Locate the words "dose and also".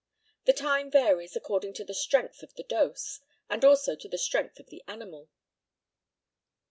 2.63-3.95